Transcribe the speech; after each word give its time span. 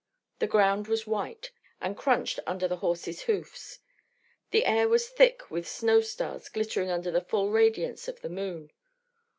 The 0.39 0.47
ground 0.47 0.87
was 0.87 1.05
white, 1.05 1.51
and 1.79 1.95
crunched 1.95 2.39
under 2.47 2.67
the 2.67 2.77
horses' 2.77 3.21
hoofs. 3.21 3.77
The 4.49 4.65
air 4.65 4.89
was 4.89 5.07
thick 5.07 5.51
with 5.51 5.67
snow 5.69 6.01
stars 6.01 6.49
glittering 6.49 6.89
under 6.89 7.11
the 7.11 7.21
full 7.21 7.51
radiance 7.51 8.07
of 8.07 8.21
the 8.21 8.29
moon. 8.29 8.71